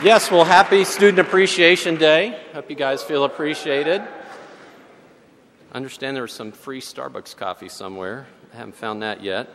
[0.00, 2.40] Yes, well, happy Student Appreciation Day.
[2.52, 4.00] Hope you guys feel appreciated.
[4.00, 8.28] I understand there was some free Starbucks coffee somewhere.
[8.52, 9.48] I haven't found that yet.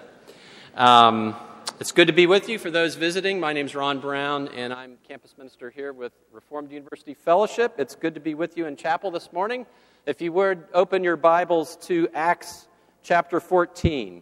[0.76, 1.34] Um,
[1.80, 3.40] it's good to be with you for those visiting.
[3.40, 7.76] My name is Ron Brown, and I'm campus minister here with Reformed University Fellowship.
[7.78, 9.66] It's good to be with you in chapel this morning.
[10.06, 12.68] If you would open your Bibles to Acts
[13.02, 14.22] chapter 14.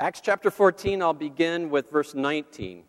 [0.00, 2.84] Acts chapter 14, I'll begin with verse 19.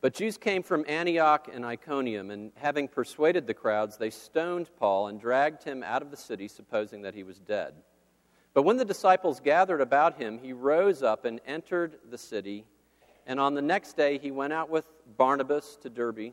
[0.00, 5.08] But Jews came from Antioch and Iconium, and having persuaded the crowds, they stoned Paul
[5.08, 7.74] and dragged him out of the city, supposing that he was dead.
[8.54, 12.64] But when the disciples gathered about him, he rose up and entered the city.
[13.26, 14.86] And on the next day, he went out with
[15.18, 16.32] Barnabas to Derbe.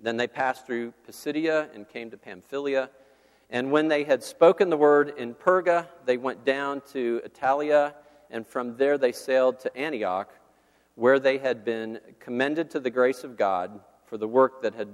[0.00, 2.90] Then they passed through Pisidia and came to Pamphylia.
[3.50, 7.94] And when they had spoken the word in Perga, they went down to Attalia,
[8.30, 10.30] and from there they sailed to Antioch,
[10.94, 14.88] where they had been commended to the grace of God for the work that had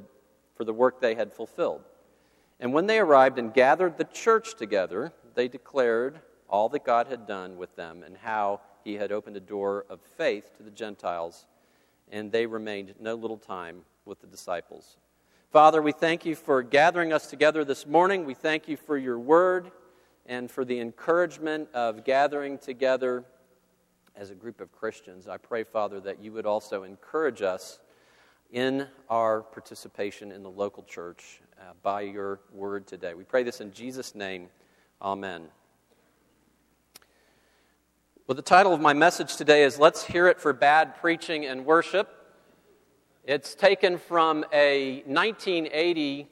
[0.54, 1.82] for the work they had fulfilled.
[2.60, 7.26] And when they arrived and gathered the church together, they declared all that God had
[7.26, 11.46] done with them and how he had opened a door of faith to the Gentiles,
[12.12, 14.96] and they remained no little time with the disciples.
[15.50, 18.24] Father, we thank you for gathering us together this morning.
[18.24, 19.70] We thank you for your word
[20.26, 23.24] and for the encouragement of gathering together
[24.16, 25.28] as a group of Christians.
[25.28, 27.78] I pray, Father, that you would also encourage us
[28.52, 33.14] in our participation in the local church uh, by your word today.
[33.14, 34.48] We pray this in Jesus' name.
[35.02, 35.48] Amen.
[38.26, 41.66] Well, the title of my message today is Let's Hear It for Bad Preaching and
[41.66, 42.23] Worship.
[43.26, 46.28] It's taken from a 1980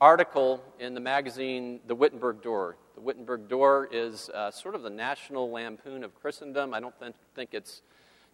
[0.00, 2.78] article in the magazine The Wittenberg Door.
[2.96, 6.74] The Wittenberg Door is uh, sort of the national lampoon of Christendom.
[6.74, 7.82] I don't th- think it's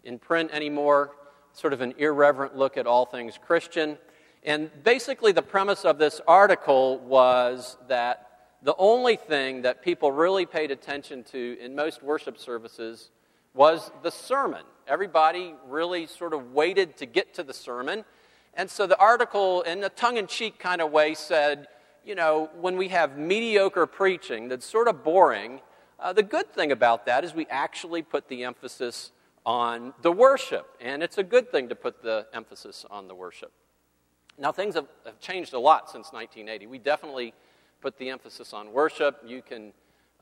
[0.05, 1.17] in print anymore.
[1.53, 3.99] Sort of an irreverent look at all things Christian.
[4.43, 10.47] And basically, the premise of this article was that the only thing that people really
[10.47, 13.11] paid attention to in most worship services
[13.55, 14.63] was the sermon.
[14.87, 18.05] Everybody really sort of waited to get to the sermon.
[18.55, 21.69] And so the article, in a tongue in cheek kind of way, said,
[22.05, 25.61] you know, when we have mediocre preaching that's sort of boring,
[26.01, 29.13] uh, the good thing about that is we actually put the emphasis
[29.47, 30.67] on the worship.
[30.81, 33.53] And it's a good thing to put the emphasis on the worship.
[34.39, 36.67] Now, things have, have changed a lot since 1980.
[36.67, 37.35] We definitely
[37.81, 39.21] put the emphasis on worship.
[39.25, 39.73] You can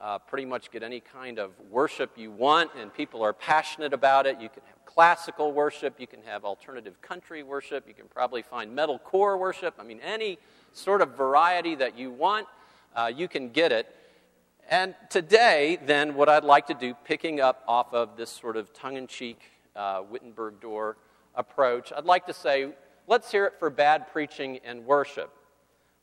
[0.01, 4.27] uh, pretty much get any kind of worship you want, and people are passionate about
[4.27, 4.41] it.
[4.41, 8.77] You can have classical worship, you can have alternative country worship, you can probably find
[8.77, 9.75] metalcore worship.
[9.79, 10.39] I mean, any
[10.73, 12.47] sort of variety that you want,
[12.97, 13.95] uh, you can get it.
[14.71, 18.73] And today, then, what I'd like to do, picking up off of this sort of
[18.73, 19.41] tongue in cheek
[19.77, 20.97] uh, Wittenberg door
[21.35, 22.73] approach, I'd like to say,
[23.07, 25.33] let's hear it for bad preaching and worship.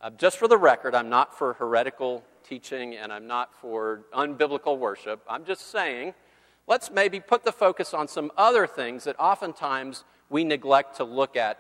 [0.02, 4.78] Uh, just for the record, I'm not for heretical teaching and I'm not for unbiblical
[4.78, 5.22] worship.
[5.30, 6.14] I'm just saying,
[6.68, 11.36] let's maybe put the focus on some other things that oftentimes we neglect to look
[11.36, 11.60] at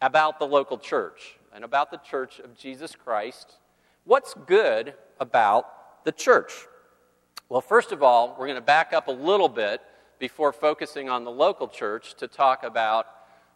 [0.00, 3.58] about the local church and about the church of Jesus Christ.
[4.04, 6.52] What's good about the church?
[7.48, 9.80] Well, first of all, we're going to back up a little bit
[10.18, 13.06] before focusing on the local church to talk about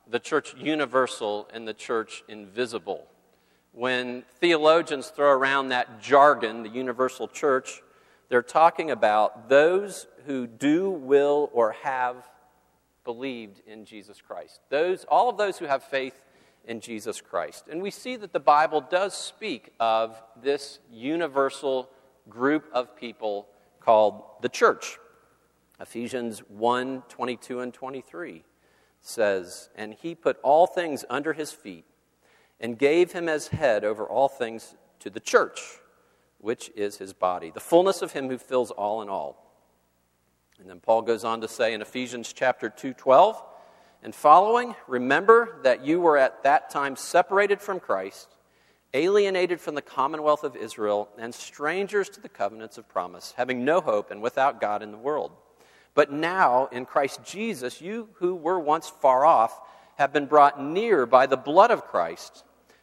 [0.08, 3.06] the church universal and the church invisible
[3.78, 7.80] when theologians throw around that jargon, the universal church,
[8.28, 12.28] they're talking about those who do, will, or have
[13.04, 14.58] believed in Jesus Christ.
[14.68, 16.24] Those, all of those who have faith
[16.64, 17.66] in Jesus Christ.
[17.70, 21.88] And we see that the Bible does speak of this universal
[22.28, 23.46] group of people
[23.78, 24.98] called the church.
[25.80, 28.42] Ephesians 1 22 and 23
[29.00, 31.84] says, And he put all things under his feet
[32.60, 35.60] and gave him as head over all things to the church,
[36.38, 39.44] which is his body, the fullness of him who fills all in all.
[40.58, 43.40] And then Paul goes on to say in Ephesians chapter 2:12
[44.02, 48.36] and following, remember that you were at that time separated from Christ,
[48.94, 53.80] alienated from the commonwealth of Israel, and strangers to the covenants of promise, having no
[53.80, 55.32] hope and without God in the world.
[55.94, 59.60] But now, in Christ Jesus, you who were once far off
[59.96, 62.44] have been brought near by the blood of Christ.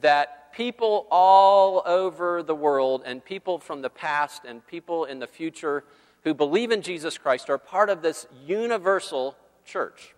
[0.00, 5.26] that people all over the world and people from the past and people in the
[5.26, 5.84] future
[6.24, 10.14] who believe in Jesus Christ are part of this universal church.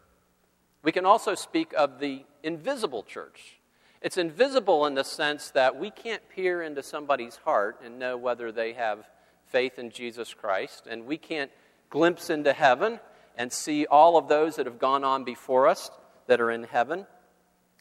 [0.82, 3.58] We can also speak of the invisible church.
[4.00, 8.50] It's invisible in the sense that we can't peer into somebody's heart and know whether
[8.50, 9.08] they have
[9.46, 11.52] faith in Jesus Christ, and we can't
[11.88, 12.98] glimpse into heaven
[13.36, 15.90] and see all of those that have gone on before us
[16.26, 17.06] that are in heaven.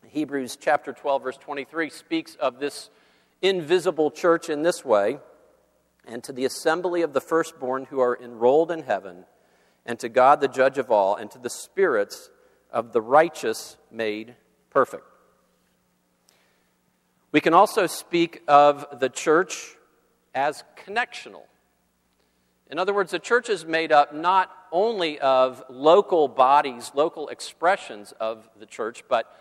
[0.07, 2.89] Hebrews chapter 12, verse 23 speaks of this
[3.41, 5.19] invisible church in this way
[6.05, 9.25] and to the assembly of the firstborn who are enrolled in heaven,
[9.85, 12.29] and to God the judge of all, and to the spirits
[12.71, 14.35] of the righteous made
[14.69, 15.03] perfect.
[17.31, 19.75] We can also speak of the church
[20.33, 21.43] as connectional.
[22.69, 28.11] In other words, the church is made up not only of local bodies, local expressions
[28.13, 29.31] of the church, but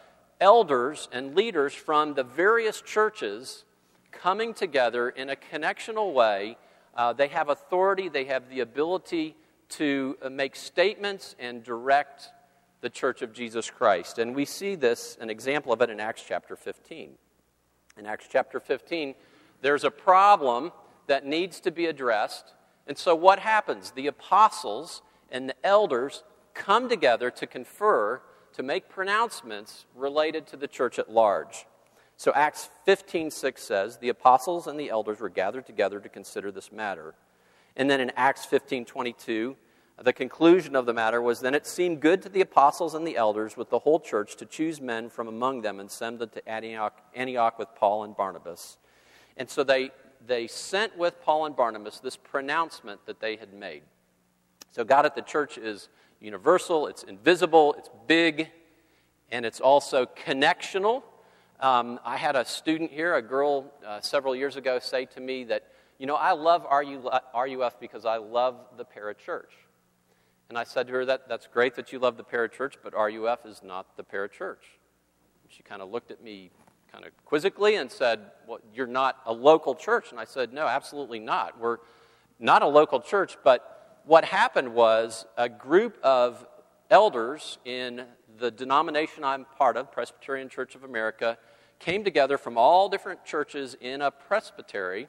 [0.41, 3.65] elders and leaders from the various churches
[4.13, 6.57] coming together in a connectional way.
[6.95, 9.37] Uh, they have authority, they have the ability
[9.69, 12.31] to uh, make statements and direct
[12.81, 14.19] the church of Jesus Christ.
[14.19, 17.13] And we see this, an example of it in Acts chapter 15.
[17.99, 19.15] In Acts chapter 15,
[19.63, 20.73] there's a problem
[21.07, 22.55] that needs to be addressed.
[22.87, 23.91] And so what happens?
[23.93, 28.23] The apostles and the elders come together to confer
[28.55, 31.67] to make pronouncements related to the church at large.
[32.17, 36.70] So Acts 15:6 says, "The apostles and the elders were gathered together to consider this
[36.70, 37.14] matter."
[37.76, 39.56] And then in Acts 15:22,
[40.02, 43.17] the conclusion of the matter was then it seemed good to the apostles and the
[43.17, 46.49] elders with the whole church to choose men from among them and send them to
[46.49, 48.79] Antioch, Antioch with Paul and Barnabas.
[49.37, 49.91] And so they,
[50.26, 53.82] they sent with Paul and Barnabas this pronouncement that they had made.
[54.70, 55.88] So God at the church is
[56.20, 58.49] universal, it's invisible, it's big,
[59.31, 61.02] and it's also connectional.
[61.61, 65.44] Um, I had a student here, a girl, uh, several years ago, say to me
[65.44, 65.69] that,
[65.99, 69.52] you know, I love RUF because I love the parachurch.
[70.49, 73.46] And I said to her, that, That's great that you love the parachurch, but RUF
[73.46, 74.64] is not the parachurch.
[75.49, 76.50] She kind of looked at me
[76.90, 80.11] kind of quizzically and said, Well, you're not a local church.
[80.11, 81.61] And I said, No, absolutely not.
[81.61, 81.78] We're
[82.38, 83.80] not a local church, but
[84.11, 86.45] what happened was a group of
[86.91, 88.03] elders in
[88.41, 91.39] the denomination I'm part of, Presbyterian Church of America,
[91.79, 95.07] came together from all different churches in a presbytery,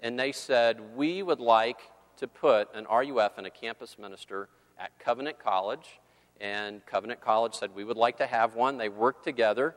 [0.00, 1.78] and they said, We would like
[2.16, 4.48] to put an RUF and a campus minister
[4.80, 6.00] at Covenant College.
[6.40, 8.78] And Covenant College said, We would like to have one.
[8.78, 9.76] They worked together.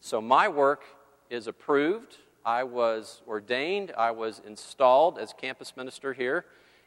[0.00, 0.84] So my work
[1.30, 2.18] is approved.
[2.46, 6.44] I was ordained, I was installed as campus minister here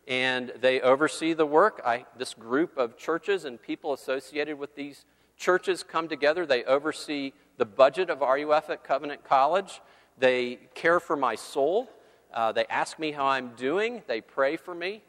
[0.07, 1.81] and they oversee the work.
[1.85, 6.45] I, this group of churches and people associated with these churches come together.
[6.45, 9.81] They oversee the budget of RUF at Covenant College.
[10.17, 11.89] They care for my soul.
[12.33, 14.01] Uh, they ask me how I'm doing.
[14.07, 15.03] They pray for me.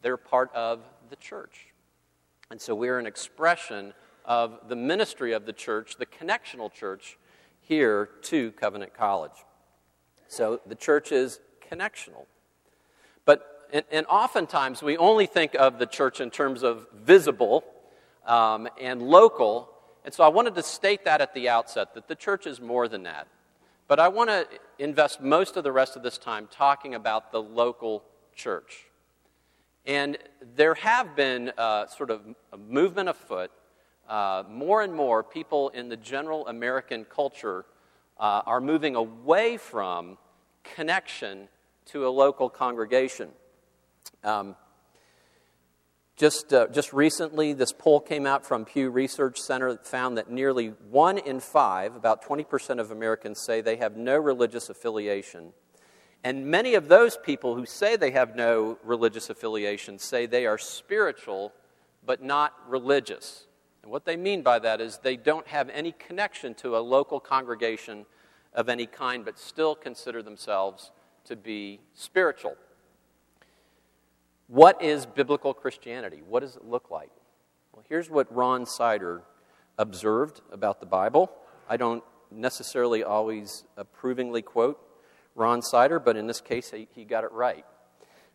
[0.00, 1.66] They're part of the church.
[2.50, 3.92] And so we're an expression
[4.24, 7.18] of the ministry of the church, the connectional church,
[7.60, 9.44] here to Covenant College.
[10.28, 12.26] So the church is connectional.
[13.24, 17.64] But and, and oftentimes we only think of the church in terms of visible
[18.26, 19.70] um, and local.
[20.04, 22.86] And so I wanted to state that at the outset that the church is more
[22.86, 23.26] than that.
[23.88, 24.46] But I want to
[24.78, 28.84] invest most of the rest of this time talking about the local church.
[29.86, 30.18] And
[30.54, 33.50] there have been uh, sort of a movement afoot.
[34.08, 37.64] Uh, more and more people in the general American culture
[38.18, 40.18] uh, are moving away from
[40.62, 41.48] connection
[41.86, 43.30] to a local congregation.
[44.24, 44.56] Um,
[46.16, 50.30] just, uh, just recently, this poll came out from Pew Research Center that found that
[50.30, 55.52] nearly one in five, about 20% of Americans, say they have no religious affiliation.
[56.22, 60.58] And many of those people who say they have no religious affiliation say they are
[60.58, 61.52] spiritual
[62.04, 63.46] but not religious.
[63.82, 67.18] And what they mean by that is they don't have any connection to a local
[67.18, 68.06] congregation
[68.54, 70.92] of any kind, but still consider themselves
[71.24, 72.56] to be spiritual.
[74.52, 76.20] What is biblical Christianity?
[76.28, 77.08] What does it look like?
[77.72, 79.22] Well, here's what Ron Sider
[79.78, 81.32] observed about the Bible.
[81.70, 84.78] I don't necessarily always approvingly quote
[85.34, 87.64] Ron Sider, but in this case, he, he got it right.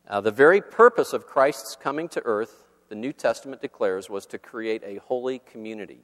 [0.07, 4.39] Uh, the very purpose of Christ's coming to earth, the New Testament declares, was to
[4.39, 5.99] create a holy community.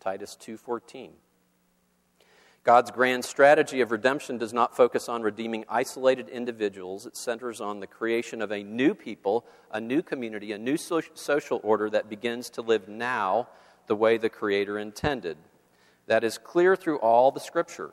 [0.00, 1.10] Titus 2:14.
[2.64, 7.06] God's grand strategy of redemption does not focus on redeeming isolated individuals.
[7.06, 11.60] It centers on the creation of a new people, a new community, a new social
[11.62, 13.48] order that begins to live now
[13.86, 15.38] the way the Creator intended.
[16.06, 17.92] That is clear through all the Scripture.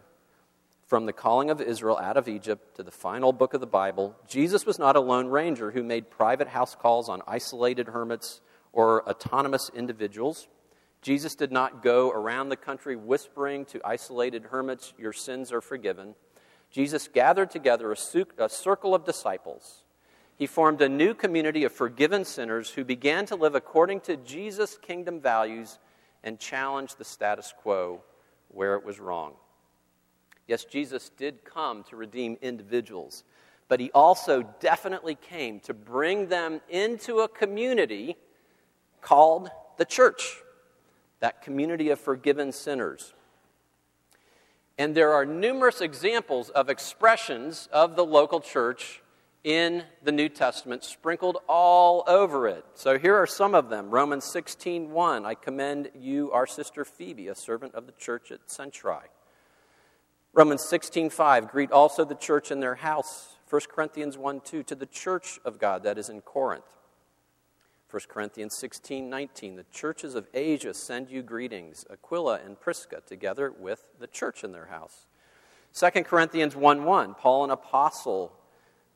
[0.88, 4.16] From the calling of Israel out of Egypt to the final book of the Bible,
[4.28, 8.42] Jesus was not a lone ranger who made private house calls on isolated hermits
[8.72, 10.48] or autonomous individuals.
[11.06, 16.16] Jesus did not go around the country whispering to isolated hermits, Your sins are forgiven.
[16.72, 19.84] Jesus gathered together a, su- a, circle of disciples.
[20.36, 24.80] He formed a new community of forgiven sinners who began to live according to Jesus'
[24.82, 25.78] kingdom values
[26.24, 28.02] and challenged the status quo
[28.48, 29.34] where it was wrong.
[30.48, 33.24] Yes, Jesus did come to redeem individuals,
[33.68, 38.18] but he also definitely came to bring them into a community
[39.02, 40.42] called the church
[41.25, 43.15] that community of forgiven sinners.
[44.77, 49.01] And there are numerous examples of expressions of the local church
[49.44, 52.63] in the New Testament sprinkled all over it.
[52.75, 53.89] So here are some of them.
[53.89, 59.10] Romans 16:1, I commend you our sister Phoebe, a servant of the church at Cenchreae.
[60.32, 63.39] Romans 16:5, greet also the church in their house.
[63.50, 66.85] 1 Corinthians 1:2, to the church of God that is in Corinth.
[67.89, 69.56] 1 Corinthians 16 19.
[69.56, 74.51] The churches of Asia send you greetings, Aquila and Prisca, together with the church in
[74.51, 75.06] their house.
[75.74, 77.13] 2 Corinthians 1 1.
[77.15, 78.34] Paul, an apostle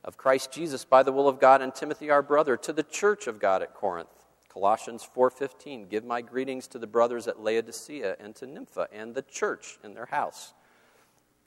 [0.03, 3.27] of Christ Jesus by the will of God, and Timothy, our brother, to the church
[3.27, 4.09] of God at Corinth.
[4.49, 9.21] Colossians 4:15 Give my greetings to the brothers at Laodicea and to Nympha and the
[9.21, 10.53] church in their house.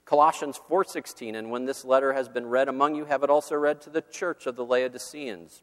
[0.05, 3.81] Colossians 4:16 And when this letter has been read among you have it also read
[3.83, 5.63] to the church of the Laodiceans.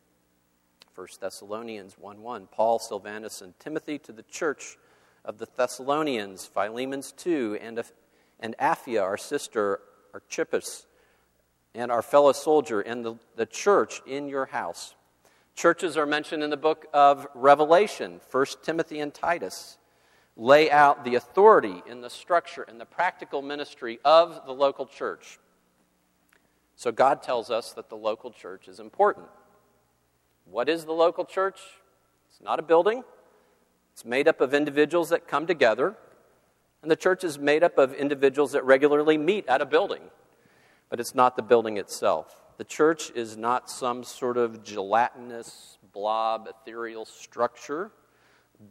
[1.00, 2.48] 1 Thessalonians 1 1.
[2.48, 4.77] Paul, Silvanus, and Timothy to the church
[5.24, 7.82] of the Thessalonians, Philemon's 2, and,
[8.41, 9.79] and Apphia, our sister,
[10.13, 10.88] Archippus,
[11.74, 14.94] and our fellow soldier, and the, the church in your house.
[15.56, 19.77] Churches are mentioned in the book of Revelation, 1 Timothy and Titus.
[20.36, 25.39] Lay out the authority in the structure and the practical ministry of the local church.
[26.75, 29.27] So God tells us that the local church is important.
[30.50, 31.60] What is the local church?
[32.29, 33.03] It's not a building,
[33.94, 35.96] it's made up of individuals that come together.
[36.82, 40.01] And the church is made up of individuals that regularly meet at a building,
[40.89, 42.41] but it's not the building itself.
[42.58, 47.91] The church is not some sort of gelatinous, blob, ethereal structure.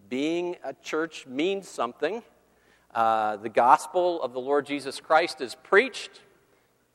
[0.08, 2.22] Being a church means something.
[2.94, 6.22] Uh, the gospel of the Lord Jesus Christ is preached.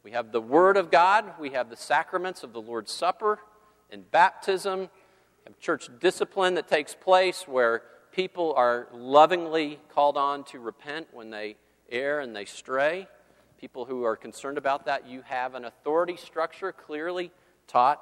[0.03, 3.39] We have the Word of God, we have the sacraments of the Lord's Supper,
[3.93, 4.89] in baptism,
[5.45, 11.29] and church discipline that takes place where people are lovingly called on to repent when
[11.29, 11.55] they
[11.89, 13.07] err and they stray.
[13.59, 17.31] People who are concerned about that, you have an authority structure clearly
[17.67, 18.01] taught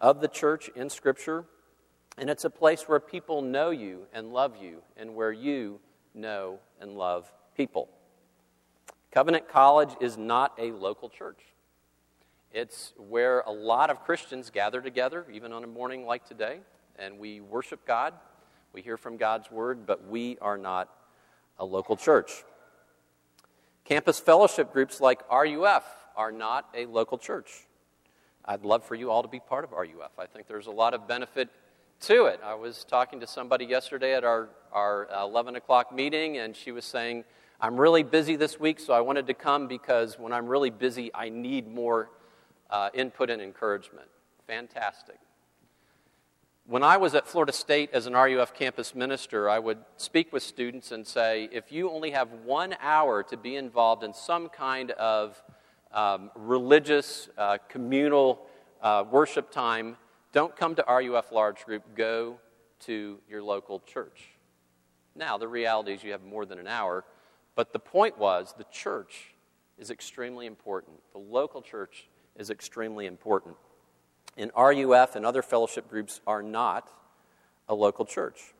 [0.00, 1.44] of the church in Scripture.
[2.16, 5.80] And it's a place where people know you and love you, and where you
[6.14, 7.88] know and love people.
[9.10, 11.40] Covenant College is not a local church.
[12.56, 16.60] It's where a lot of Christians gather together, even on a morning like today,
[16.98, 18.14] and we worship God.
[18.72, 20.88] We hear from God's word, but we are not
[21.58, 22.44] a local church.
[23.84, 25.84] Campus fellowship groups like RUF
[26.16, 27.66] are not a local church.
[28.42, 30.18] I'd love for you all to be part of RUF.
[30.18, 31.50] I think there's a lot of benefit
[32.06, 32.40] to it.
[32.42, 36.86] I was talking to somebody yesterday at our, our 11 o'clock meeting, and she was
[36.86, 37.24] saying,
[37.60, 41.10] I'm really busy this week, so I wanted to come because when I'm really busy,
[41.14, 42.08] I need more
[42.70, 44.08] uh, input and encouragement.
[44.46, 45.18] Fantastic.
[46.68, 50.42] When I was at Florida State as an RUF campus minister, I would speak with
[50.42, 54.90] students and say, if you only have one hour to be involved in some kind
[54.92, 55.40] of
[55.92, 58.46] um, religious, uh, communal
[58.82, 59.96] uh, worship time,
[60.32, 62.38] don't come to RUF large group, go
[62.80, 64.30] to your local church.
[65.14, 67.04] Now, the reality is you have more than an hour,
[67.54, 69.34] but the point was the church
[69.78, 70.96] is extremely important.
[71.12, 73.56] The local church is extremely important.
[74.36, 76.90] And RUF and other fellowship groups are not
[77.68, 78.54] a local church.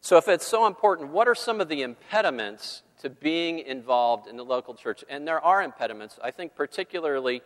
[0.00, 4.38] So, if it's so important, what are some of the impediments to being involved in
[4.38, 5.04] the local church.
[5.10, 7.42] And there are impediments, I think, particularly,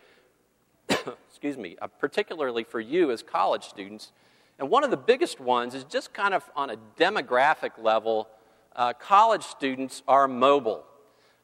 [1.28, 4.12] excuse me, uh, particularly for you as college students.
[4.60, 8.28] And one of the biggest ones is just kind of on a demographic level,
[8.76, 10.84] uh, college students are mobile.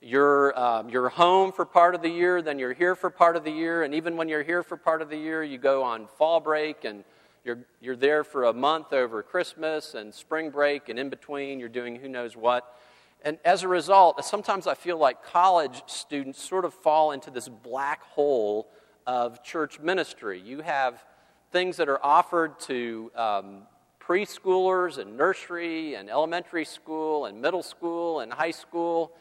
[0.07, 3.45] You're, uh, you're home for part of the year, then you're here for part of
[3.45, 6.09] the year, and even when you're here for part of the year, you go on
[6.19, 7.05] fall break and
[7.43, 11.71] you're, you're there for a month over Christmas and spring break, and in between, you're
[11.71, 12.77] doing who knows what.
[13.23, 17.49] And as a result, sometimes I feel like college students sort of fall into this
[17.49, 18.69] black hole
[19.07, 20.39] of church ministry.
[20.39, 21.03] You have
[21.51, 23.63] things that are offered to um,
[24.07, 29.13] preschoolers and nursery and elementary school and middle school and high school,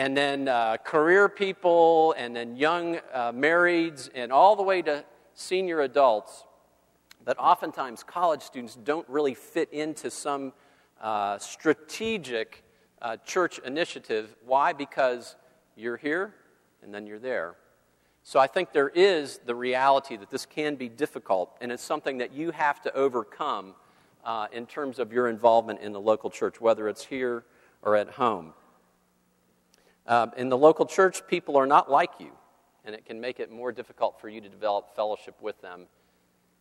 [0.00, 5.04] and then uh, career people, and then young uh, marrieds, and all the way to
[5.34, 6.44] senior adults.
[7.26, 10.54] That oftentimes college students don't really fit into some
[11.02, 12.64] uh, strategic
[13.02, 14.34] uh, church initiative.
[14.46, 14.72] Why?
[14.72, 15.36] Because
[15.76, 16.34] you're here
[16.82, 17.56] and then you're there.
[18.22, 22.16] So I think there is the reality that this can be difficult, and it's something
[22.18, 23.74] that you have to overcome
[24.24, 27.44] uh, in terms of your involvement in the local church, whether it's here
[27.82, 28.54] or at home.
[30.10, 32.32] Uh, in the local church, people are not like you,
[32.84, 35.86] and it can make it more difficult for you to develop fellowship with them.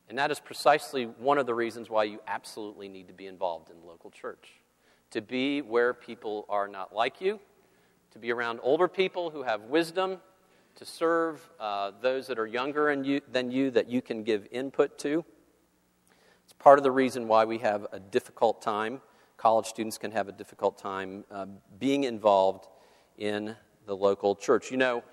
[0.07, 3.71] And that is precisely one of the reasons why you absolutely need to be involved
[3.71, 4.61] in the local church
[5.09, 7.39] to be where people are not like you,
[8.11, 10.19] to be around older people who have wisdom,
[10.75, 14.99] to serve uh, those that are younger you, than you that you can give input
[14.99, 15.25] to.
[16.43, 19.01] It's part of the reason why we have a difficult time.
[19.37, 21.47] College students can have a difficult time uh,
[21.79, 22.67] being involved
[23.19, 24.71] in the local church.
[24.71, 25.03] You know,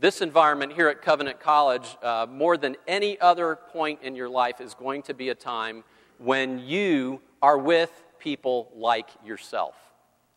[0.00, 4.60] this environment here at Covenant College, uh, more than any other point in your life,
[4.60, 5.84] is going to be a time
[6.18, 9.74] when you are with people like yourself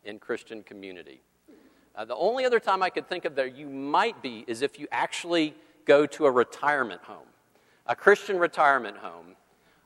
[0.04, 1.22] in Christian community.
[1.96, 4.80] Uh, the only other time I could think of that you might be is if
[4.80, 5.54] you actually
[5.86, 7.28] go to a retirement home,
[7.86, 9.36] a Christian retirement home.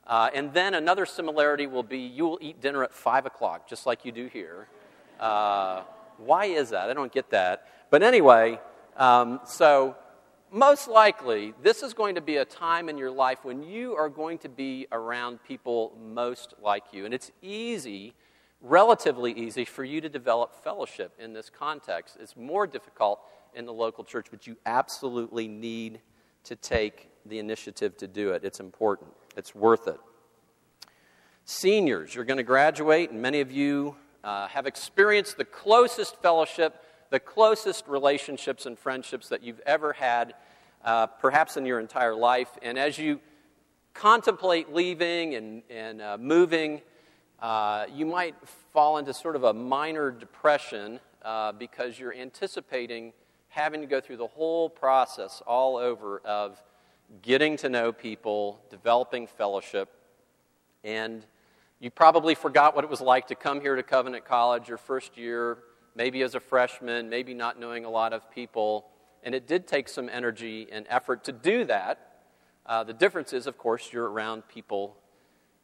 [0.05, 3.85] Uh, and then another similarity will be you will eat dinner at 5 o'clock, just
[3.85, 4.67] like you do here.
[5.19, 5.83] Uh,
[6.17, 6.89] why is that?
[6.89, 7.67] I don't get that.
[7.89, 8.59] But anyway,
[8.97, 9.95] um, so
[10.51, 14.09] most likely, this is going to be a time in your life when you are
[14.09, 17.05] going to be around people most like you.
[17.05, 18.13] And it's easy,
[18.61, 22.17] relatively easy, for you to develop fellowship in this context.
[22.19, 23.19] It's more difficult
[23.55, 26.01] in the local church, but you absolutely need
[26.43, 28.43] to take the initiative to do it.
[28.43, 29.99] It's important, it's worth it.
[31.45, 36.83] Seniors, you're going to graduate, and many of you uh, have experienced the closest fellowship
[37.13, 40.33] the closest relationships and friendships that you've ever had,
[40.83, 42.49] uh, perhaps in your entire life.
[42.63, 43.19] And as you
[43.93, 46.81] contemplate leaving and, and uh, moving,
[47.39, 48.33] uh, you might
[48.71, 53.13] fall into sort of a minor depression uh, because you're anticipating
[53.49, 56.59] having to go through the whole process all over of
[57.21, 59.93] getting to know people, developing fellowship,
[60.83, 61.27] and
[61.83, 65.17] you probably forgot what it was like to come here to Covenant College your first
[65.17, 65.57] year,
[65.95, 68.85] maybe as a freshman, maybe not knowing a lot of people.
[69.21, 72.21] And it did take some energy and effort to do that.
[72.65, 74.95] Uh, the difference is, of course, you're around people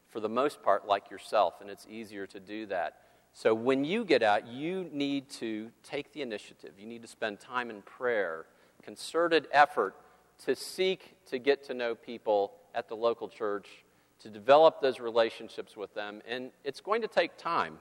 [0.09, 2.97] for the most part like yourself, and it's easier to do that.
[3.31, 6.71] So when you get out, you need to take the initiative.
[6.77, 8.45] You need to spend time in prayer,
[8.83, 9.95] concerted effort
[10.43, 13.85] to seek to get to know people at the local church,
[14.19, 16.21] to develop those relationships with them.
[16.27, 17.77] And it's going to take time,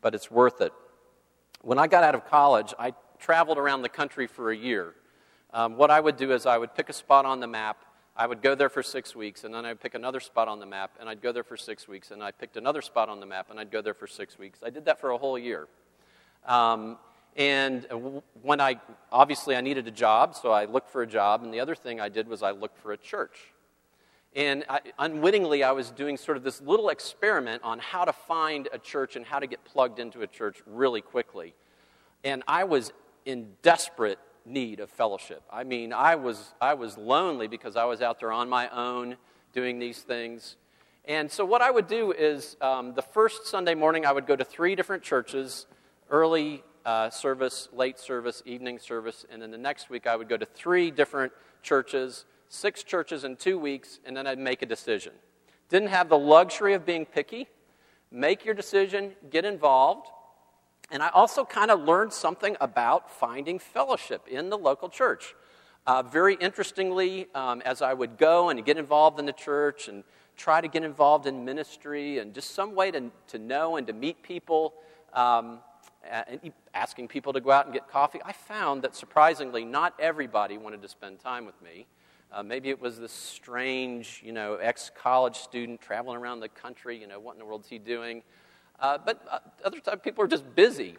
[0.00, 0.72] but it's worth it.
[1.62, 4.94] When I got out of college, I traveled around the country for a year.
[5.52, 7.78] Um, what I would do is I would pick a spot on the map.
[8.16, 10.66] I would go there for six weeks, and then I'd pick another spot on the
[10.66, 13.26] map, and I'd go there for six weeks, and I picked another spot on the
[13.26, 14.58] map, and I'd go there for six weeks.
[14.64, 15.68] I did that for a whole year.
[16.44, 16.98] Um,
[17.36, 17.86] and
[18.42, 18.80] when I,
[19.12, 22.00] obviously, I needed a job, so I looked for a job, and the other thing
[22.00, 23.52] I did was I looked for a church.
[24.38, 28.68] And I, unwittingly, I was doing sort of this little experiment on how to find
[28.72, 31.56] a church and how to get plugged into a church really quickly.
[32.22, 32.92] And I was
[33.24, 35.42] in desperate need of fellowship.
[35.52, 39.16] I mean, I was, I was lonely because I was out there on my own
[39.52, 40.56] doing these things.
[41.04, 44.36] And so, what I would do is um, the first Sunday morning, I would go
[44.36, 45.66] to three different churches
[46.10, 49.26] early uh, service, late service, evening service.
[49.32, 53.36] And then the next week, I would go to three different churches six churches in
[53.36, 55.12] two weeks, and then I'd make a decision.
[55.68, 57.48] Didn't have the luxury of being picky.
[58.10, 60.08] Make your decision, get involved.
[60.90, 65.34] And I also kind of learned something about finding fellowship in the local church.
[65.86, 70.04] Uh, very interestingly, um, as I would go and get involved in the church and
[70.36, 73.92] try to get involved in ministry and just some way to, to know and to
[73.92, 74.74] meet people,
[75.12, 75.60] um,
[76.10, 80.56] and asking people to go out and get coffee, I found that surprisingly, not everybody
[80.56, 81.86] wanted to spend time with me.
[82.30, 86.98] Uh, maybe it was this strange, you know, ex college student traveling around the country,
[86.98, 88.22] you know, what in the world is he doing?
[88.78, 90.96] Uh, but uh, other times people are just busy.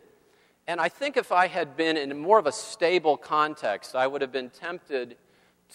[0.68, 4.22] And I think if I had been in more of a stable context, I would
[4.22, 5.18] have been tempted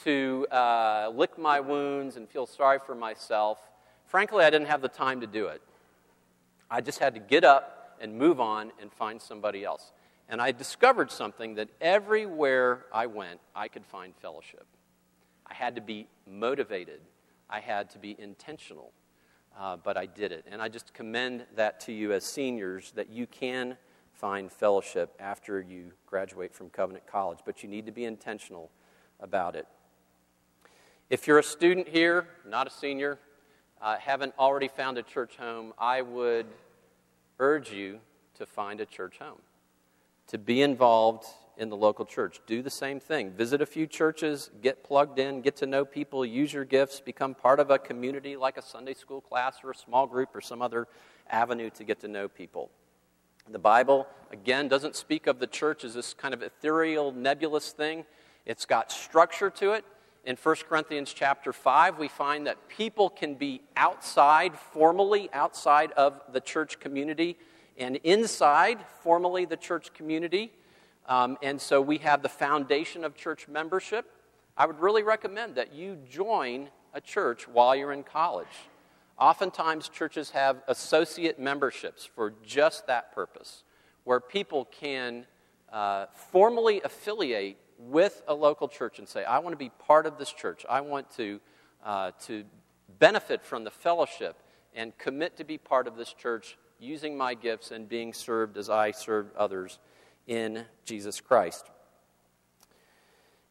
[0.03, 3.59] to uh, lick my wounds and feel sorry for myself.
[4.07, 5.63] Frankly, I didn't have the time to do it.
[6.71, 9.93] I just had to get up and move on and find somebody else.
[10.29, 14.67] And I discovered something that everywhere I went, I could find fellowship.
[15.55, 17.01] I had to be motivated,
[17.49, 18.91] I had to be intentional,
[19.57, 20.45] uh, but I did it.
[20.51, 23.77] And I just commend that to you as seniors that you can
[24.13, 28.69] find fellowship after you graduate from Covenant College, but you need to be intentional
[29.21, 29.69] about it.
[31.09, 33.21] If you're a student here, not a senior,
[33.81, 36.47] uh, haven't already found a church home, I would
[37.39, 38.01] urge you
[38.35, 39.39] to find a church home,
[40.27, 42.41] to be involved in the local church.
[42.47, 43.31] Do the same thing.
[43.31, 47.35] Visit a few churches, get plugged in, get to know people, use your gifts, become
[47.35, 50.63] part of a community like a Sunday school class or a small group or some
[50.63, 50.89] other
[51.31, 52.71] avenue to get to know people.
[53.49, 58.05] The Bible, again, doesn't speak of the church as this kind of ethereal, nebulous thing.
[58.47, 59.85] It's got structure to it.
[60.25, 66.19] In 1 Corinthians chapter 5, we find that people can be outside, formally outside of
[66.33, 67.37] the church community,
[67.77, 70.53] and inside, formally, the church community.
[71.07, 74.11] Um, and so we have the foundation of church membership.
[74.57, 78.47] I would really recommend that you join a church while you're in college.
[79.19, 83.65] Oftentimes, churches have associate memberships for just that purpose,
[84.05, 85.27] where people can
[85.73, 90.19] uh, formally affiliate with a local church and say, I want to be part of
[90.19, 90.65] this church.
[90.69, 91.41] I want to,
[91.85, 92.45] uh, to
[92.99, 94.37] benefit from the fellowship
[94.75, 98.71] and commit to be part of this church using my gifts and being served as
[98.71, 99.79] I serve others
[100.27, 101.67] in Jesus Christ.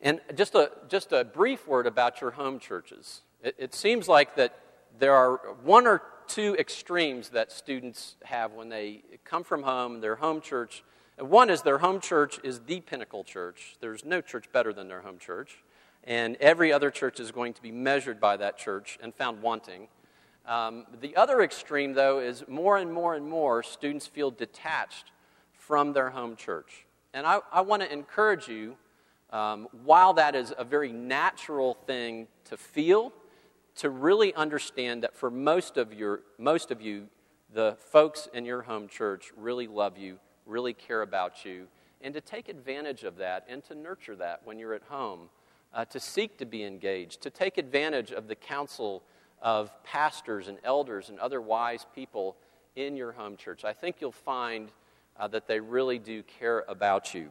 [0.02, 3.22] And just a, just a brief word about your home churches.
[3.42, 4.60] It, it seems like that
[5.00, 10.16] there are one or two extremes that students have when they come from home, their
[10.16, 10.84] home church.
[11.18, 13.78] One is their home church is the pinnacle church.
[13.80, 15.64] There's no church better than their home church.
[16.04, 19.88] And every other church is going to be measured by that church and found wanting.
[20.46, 25.13] Um, the other extreme, though, is more and more and more students feel detached
[25.68, 26.86] from their home church.
[27.14, 28.76] And I, I want to encourage you,
[29.30, 33.14] um, while that is a very natural thing to feel,
[33.76, 37.08] to really understand that for most of, your, most of you,
[37.54, 41.68] the folks in your home church really love you, really care about you,
[42.02, 45.30] and to take advantage of that and to nurture that when you're at home,
[45.74, 49.02] uh, to seek to be engaged, to take advantage of the counsel
[49.42, 52.36] of pastors and elders and other wise people
[52.76, 53.64] in your home church.
[53.64, 54.70] I think you'll find
[55.18, 57.30] uh, that they really do care about you.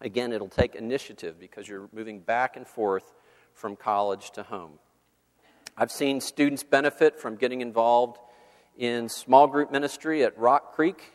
[0.00, 3.12] Again, it'll take initiative because you're moving back and forth
[3.54, 4.78] from college to home.
[5.76, 8.18] I've seen students benefit from getting involved
[8.76, 11.12] in small group ministry at Rock Creek.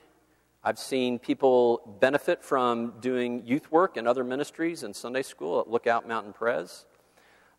[0.64, 5.70] I've seen people benefit from doing youth work and other ministries in Sunday school at
[5.70, 6.86] Lookout Mountain Pres.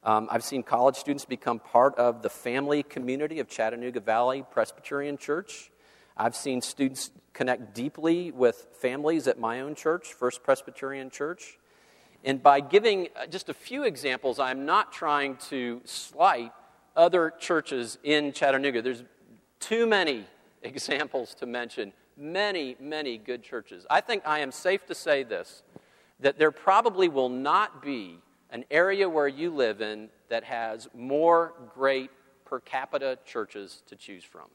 [0.03, 5.16] Um, I've seen college students become part of the family community of Chattanooga Valley Presbyterian
[5.16, 5.70] Church.
[6.16, 11.59] I've seen students connect deeply with families at my own church, First Presbyterian Church.
[12.22, 16.53] And by giving uh, just a few examples, I'm not trying to slight
[16.96, 18.81] other churches in Chattanooga.
[18.81, 19.03] There's
[19.59, 20.24] too many
[20.62, 21.92] examples to mention.
[22.16, 23.85] Many, many good churches.
[23.90, 25.62] I think I am safe to say this
[26.20, 31.53] that there probably will not be an area where you live in that has more
[31.74, 32.11] great
[32.44, 34.48] per capita churches to choose from.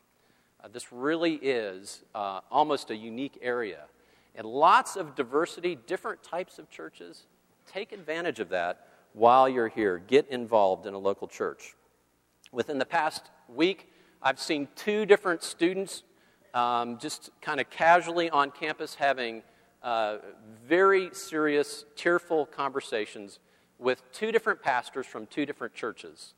[0.63, 3.83] Uh, this really is uh, almost a unique area.
[4.35, 7.23] And lots of diversity, different types of churches.
[7.65, 9.99] Take advantage of that while you're here.
[9.99, 11.75] Get involved in a local church.
[12.51, 13.91] Within the past week,
[14.21, 16.03] I've seen two different students
[16.53, 19.43] um, just kind of casually on campus having
[19.83, 20.17] uh,
[20.67, 23.39] very serious, tearful conversations
[23.77, 26.33] with two different pastors from two different churches.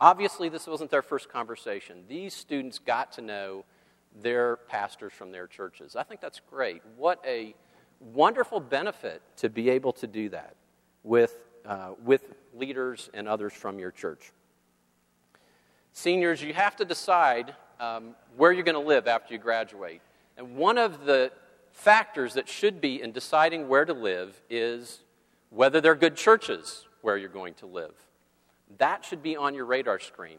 [0.00, 2.04] Obviously, this wasn't their first conversation.
[2.08, 3.64] These students got to know
[4.22, 5.94] their pastors from their churches.
[5.94, 6.82] I think that's great.
[6.96, 7.54] What a
[8.00, 10.56] wonderful benefit to be able to do that
[11.02, 14.32] with, uh, with leaders and others from your church.
[15.92, 20.00] Seniors, you have to decide um, where you're going to live after you graduate.
[20.38, 21.30] And one of the
[21.72, 25.00] factors that should be in deciding where to live is
[25.50, 27.94] whether they're good churches where you're going to live.
[28.78, 30.38] That should be on your radar screen.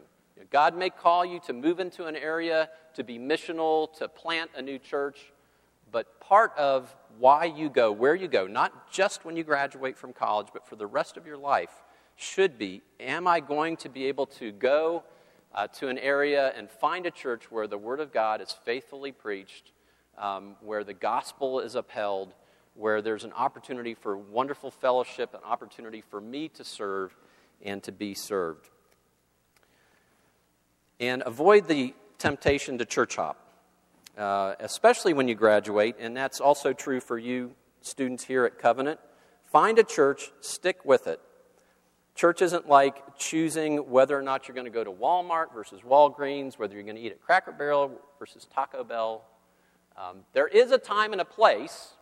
[0.50, 4.62] God may call you to move into an area, to be missional, to plant a
[4.62, 5.32] new church,
[5.90, 10.12] but part of why you go, where you go, not just when you graduate from
[10.12, 11.82] college, but for the rest of your life,
[12.16, 15.04] should be Am I going to be able to go
[15.54, 19.12] uh, to an area and find a church where the Word of God is faithfully
[19.12, 19.72] preached,
[20.16, 22.34] um, where the gospel is upheld,
[22.74, 27.14] where there's an opportunity for wonderful fellowship, an opportunity for me to serve
[27.62, 28.68] and to be served?
[31.00, 33.38] And avoid the temptation to church hop.
[34.16, 39.00] Uh, especially when you graduate, and that's also true for you students here at Covenant.
[39.44, 41.18] Find a church, stick with it.
[42.14, 46.58] Church isn't like choosing whether or not you're going to go to Walmart versus Walgreens,
[46.58, 49.24] whether you're going to eat at Cracker Barrel versus Taco Bell.
[49.96, 51.94] Um, there is a time and a place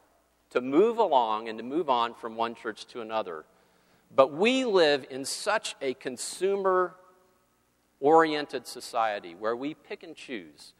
[0.50, 3.44] to move along and to move on from one church to another.
[4.14, 6.96] But we live in such a consumer
[8.00, 10.72] oriented society where we pick and choose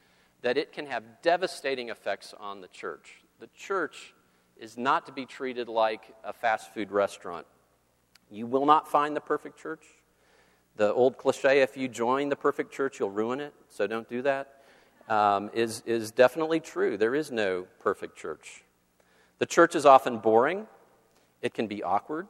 [0.42, 3.22] that it can have devastating effects on the church.
[3.38, 4.14] The church
[4.58, 7.46] is not to be treated like a fast food restaurant.
[8.30, 9.84] You will not find the perfect church.
[10.76, 14.22] The old cliche, if you join the perfect church, you'll ruin it, so don't do
[14.22, 14.62] that,
[15.08, 16.96] um, is is definitely true.
[16.96, 18.64] There is no perfect church.
[19.38, 20.66] The church is often boring,
[21.42, 22.28] it can be awkward,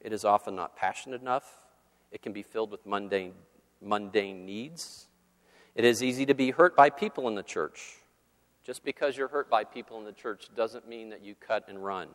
[0.00, 1.66] it is often not passionate enough,
[2.10, 3.34] it can be filled with mundane,
[3.80, 5.06] mundane needs.
[5.74, 7.96] It is easy to be hurt by people in the church.
[8.64, 11.82] Just because you're hurt by people in the church doesn't mean that you cut and
[11.82, 12.08] run.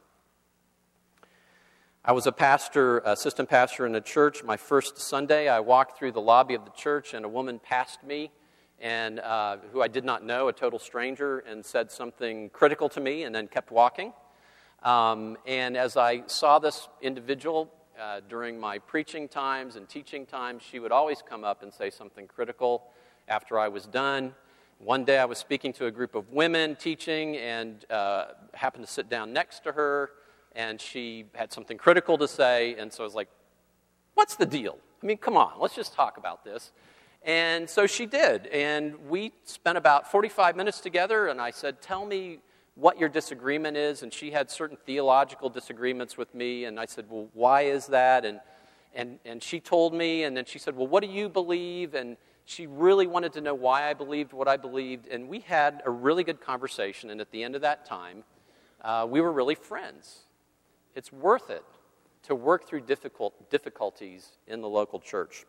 [2.03, 4.43] I was a pastor, assistant pastor in a church.
[4.43, 8.03] My first Sunday, I walked through the lobby of the church, and a woman passed
[8.03, 8.31] me,
[8.79, 12.99] and uh, who I did not know, a total stranger, and said something critical to
[12.99, 14.13] me, and then kept walking.
[14.85, 20.61] Um, and as I saw this individual uh, during my preaching times and teaching times,
[20.61, 22.83] she would always come up and say something critical
[23.27, 24.35] after I was done.
[24.77, 28.91] One day I was speaking to a group of women teaching and uh, happened to
[28.91, 30.11] sit down next to her,
[30.55, 33.29] and she had something critical to say, and so I was like,
[34.13, 34.77] What's the deal?
[35.01, 36.71] I mean, come on, let's just talk about this.
[37.23, 42.05] And so she did, and we spent about 45 minutes together, and I said, Tell
[42.05, 42.39] me
[42.75, 44.03] what your disagreement is.
[44.03, 48.25] And she had certain theological disagreements with me, and I said, Well, why is that?
[48.25, 48.39] And,
[48.93, 51.93] and, and she told me, and then she said, Well, what do you believe?
[51.93, 55.81] And she really wanted to know why I believed what I believed, and we had
[55.85, 57.09] a really good conversation.
[57.09, 58.23] And at the end of that time,
[58.81, 60.19] uh, we were really friends.
[60.93, 61.63] It's worth it
[62.23, 65.45] to work through difficult, difficulties in the local church.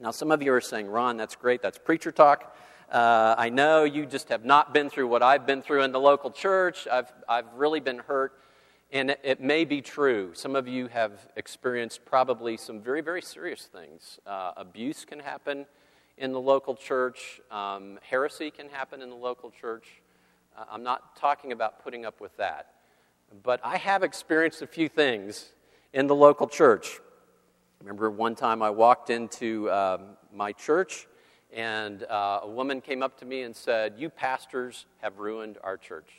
[0.00, 2.56] Now, some of you are saying, Ron, that's great, that's preacher talk.
[2.94, 5.98] Uh, I know you just have not been through what I've been through in the
[5.98, 6.86] local church.
[6.86, 8.38] I've, I've really been hurt.
[8.92, 10.30] And it, it may be true.
[10.32, 14.20] Some of you have experienced probably some very, very serious things.
[14.24, 15.66] Uh, abuse can happen
[16.18, 17.40] in the local church.
[17.50, 20.00] Um, heresy can happen in the local church.
[20.56, 22.74] Uh, I'm not talking about putting up with that.
[23.42, 25.46] But I have experienced a few things
[25.92, 27.00] in the local church.
[27.80, 31.08] Remember one time I walked into um, my church,
[31.54, 35.76] and uh, a woman came up to me and said, You pastors have ruined our
[35.76, 36.10] church.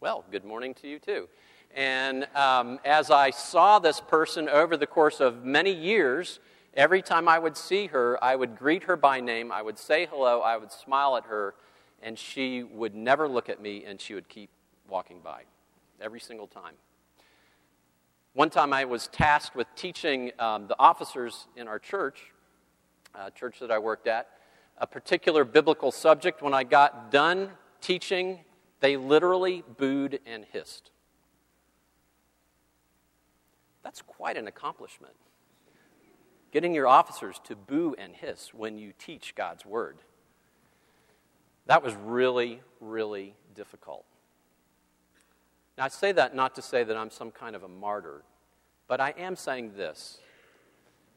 [0.00, 1.28] Well, good morning to you, too.
[1.74, 6.40] And um, as I saw this person over the course of many years,
[6.76, 10.06] Every time I would see her, I would greet her by name, I would say
[10.06, 11.54] hello, I would smile at her,
[12.02, 14.50] and she would never look at me and she would keep
[14.88, 15.42] walking by
[16.00, 16.74] every single time.
[18.32, 22.32] One time I was tasked with teaching um, the officers in our church,
[23.14, 24.28] uh, church that I worked at,
[24.78, 26.42] a particular biblical subject.
[26.42, 27.50] When I got done
[27.80, 28.40] teaching,
[28.80, 30.90] they literally booed and hissed.
[33.82, 35.14] That's quite an accomplishment
[36.54, 39.98] getting your officers to boo and hiss when you teach God's word.
[41.66, 44.04] That was really, really difficult.
[45.76, 48.22] Now, I say that not to say that I'm some kind of a martyr,
[48.86, 50.20] but I am saying this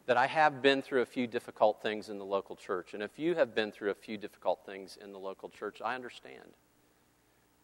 [0.08, 2.94] that I have been through a few difficult things in the local church.
[2.94, 5.96] And if you have been through a few difficult things in the local church, I
[5.96, 6.56] understand.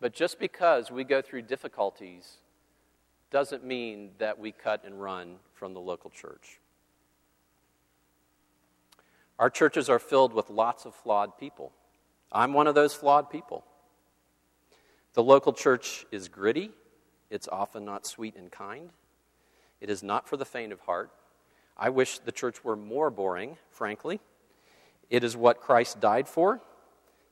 [0.02, 2.38] But just because we go through difficulties
[3.32, 6.60] doesn't mean that we cut and run from the local church.
[9.40, 11.72] Our churches are filled with lots of flawed people.
[12.30, 13.64] I'm one of those flawed people.
[15.14, 16.72] The local church is gritty,
[17.30, 18.90] it's often not sweet and kind.
[19.80, 21.12] It is not for the faint of heart.
[21.78, 24.20] I wish the church were more boring, frankly.
[25.10, 26.62] It is what Christ died for.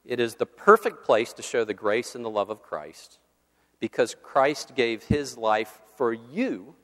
[0.05, 3.19] It is the perfect place to show the grace and the love of Christ
[3.79, 6.75] because Christ gave his life for you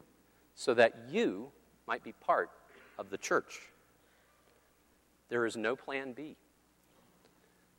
[0.55, 1.51] so that you
[1.87, 2.49] might be part
[2.97, 3.59] of the church.
[5.29, 6.35] There is no plan B.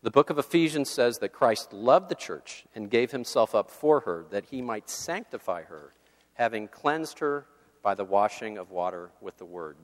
[0.02, 4.00] The book of Ephesians says that Christ loved the church and gave himself up for
[4.00, 5.92] her that he might sanctify her,
[6.34, 7.46] having cleansed her
[7.82, 9.76] by the washing of water with the word,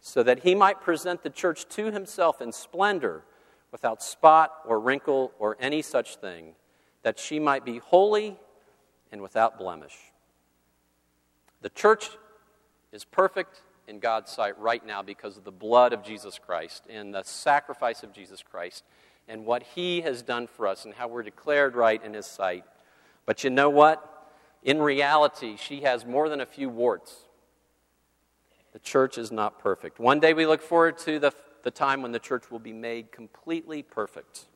[0.00, 3.24] so that he might present the church to himself in splendor,
[3.70, 6.54] without spot or wrinkle or any such thing,
[7.02, 8.38] that she might be holy
[9.10, 9.96] and without blemish.
[11.62, 12.10] The church
[12.92, 17.14] is perfect in God's sight right now because of the blood of Jesus Christ and
[17.14, 18.84] the sacrifice of Jesus Christ
[19.26, 22.64] and what he has done for us and how we're declared right in his sight.
[23.24, 24.08] But you know what?
[24.62, 27.28] In reality, she has more than a few warts.
[28.72, 29.98] The church is not perfect.
[29.98, 31.32] One day we look forward to the,
[31.62, 34.46] the time when the church will be made completely perfect.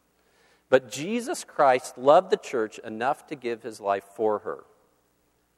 [0.69, 4.65] But Jesus Christ loved the church enough to give his life for her.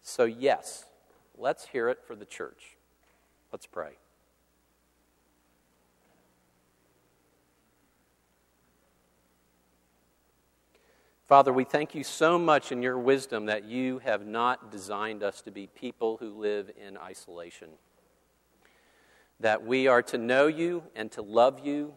[0.03, 0.85] So, yes,
[1.37, 2.77] let's hear it for the church.
[3.53, 3.93] Let's pray.
[11.27, 15.43] Father, we thank you so much in your wisdom that you have not designed us
[15.43, 17.69] to be people who live in isolation.
[19.41, 21.95] That we are to know you and to love you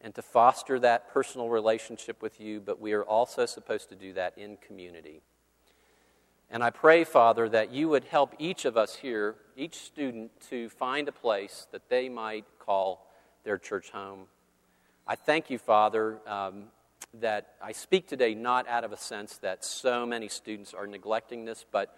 [0.00, 4.12] and to foster that personal relationship with you, but we are also supposed to do
[4.14, 5.22] that in community.
[6.50, 10.68] And I pray, Father, that you would help each of us here, each student, to
[10.68, 13.06] find a place that they might call
[13.44, 14.26] their church home.
[15.06, 16.64] I thank you, Father, um,
[17.14, 21.44] that I speak today not out of a sense that so many students are neglecting
[21.44, 21.96] this, but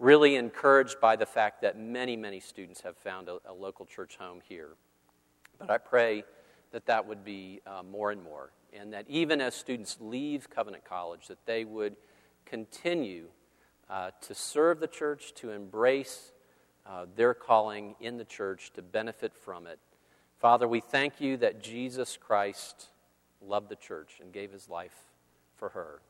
[0.00, 4.16] really encouraged by the fact that many, many students have found a, a local church
[4.16, 4.70] home here.
[5.58, 6.24] But I pray
[6.72, 10.84] that that would be uh, more and more, and that even as students leave Covenant
[10.84, 11.96] College, that they would
[12.46, 13.26] continue
[13.90, 16.32] uh, to serve the church, to embrace
[16.86, 19.78] uh, their calling in the church, to benefit from it.
[20.38, 22.86] Father, we thank you that Jesus Christ
[23.42, 24.96] loved the church and gave his life
[25.56, 26.00] for her.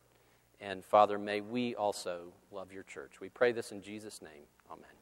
[0.60, 3.20] And Father, may we also love your church.
[3.20, 4.44] We pray this in Jesus' name.
[4.70, 4.99] Amen.